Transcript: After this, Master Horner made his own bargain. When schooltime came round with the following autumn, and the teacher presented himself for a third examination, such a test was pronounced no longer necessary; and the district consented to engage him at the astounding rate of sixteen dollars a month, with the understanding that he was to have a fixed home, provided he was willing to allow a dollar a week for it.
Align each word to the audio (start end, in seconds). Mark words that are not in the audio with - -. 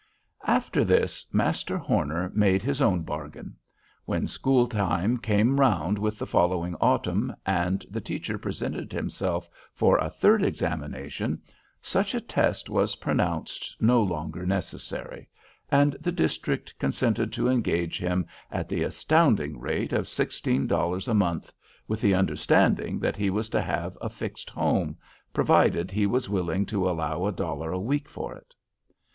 After 0.47 0.83
this, 0.83 1.27
Master 1.31 1.77
Horner 1.77 2.31
made 2.33 2.63
his 2.63 2.81
own 2.81 3.03
bargain. 3.03 3.55
When 4.05 4.25
schooltime 4.25 5.21
came 5.21 5.59
round 5.59 5.99
with 5.99 6.17
the 6.17 6.25
following 6.25 6.73
autumn, 6.81 7.35
and 7.45 7.85
the 7.87 8.01
teacher 8.01 8.39
presented 8.39 8.91
himself 8.91 9.47
for 9.75 9.99
a 9.99 10.09
third 10.09 10.41
examination, 10.41 11.39
such 11.83 12.15
a 12.15 12.19
test 12.19 12.67
was 12.67 12.95
pronounced 12.95 13.75
no 13.79 14.01
longer 14.01 14.43
necessary; 14.43 15.29
and 15.69 15.93
the 16.01 16.11
district 16.11 16.73
consented 16.79 17.31
to 17.33 17.47
engage 17.47 17.99
him 17.99 18.25
at 18.51 18.67
the 18.67 18.81
astounding 18.81 19.59
rate 19.59 19.93
of 19.93 20.07
sixteen 20.07 20.65
dollars 20.65 21.07
a 21.07 21.13
month, 21.13 21.53
with 21.87 22.01
the 22.01 22.15
understanding 22.15 22.97
that 22.97 23.17
he 23.17 23.29
was 23.29 23.49
to 23.49 23.61
have 23.61 23.95
a 24.01 24.09
fixed 24.09 24.49
home, 24.49 24.97
provided 25.31 25.91
he 25.91 26.07
was 26.07 26.27
willing 26.27 26.65
to 26.65 26.89
allow 26.89 27.23
a 27.27 27.31
dollar 27.31 27.71
a 27.71 27.79
week 27.79 28.09
for 28.09 28.33
it. 28.33 28.55